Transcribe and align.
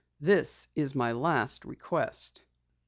This 0.19 0.67
is 0.73 0.95
my 0.95 1.11
last 1.11 1.63
request. 1.63 2.43